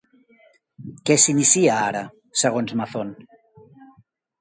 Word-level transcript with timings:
Què 1.09 1.17
s'inicia 1.25 1.77
ara, 1.91 2.03
segons 2.45 2.77
Mazón? 2.83 3.17